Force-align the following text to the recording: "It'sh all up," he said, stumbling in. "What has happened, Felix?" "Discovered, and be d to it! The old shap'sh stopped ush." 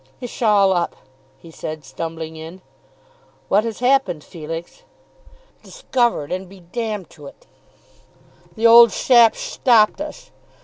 "It'sh 0.19 0.41
all 0.41 0.73
up," 0.73 0.95
he 1.37 1.51
said, 1.51 1.85
stumbling 1.85 2.35
in. 2.35 2.61
"What 3.49 3.63
has 3.65 3.81
happened, 3.81 4.23
Felix?" 4.23 4.81
"Discovered, 5.61 6.31
and 6.31 6.49
be 6.49 6.61
d 6.61 7.03
to 7.09 7.27
it! 7.27 7.45
The 8.55 8.65
old 8.65 8.91
shap'sh 8.91 9.51
stopped 9.51 10.01
ush." 10.01 10.31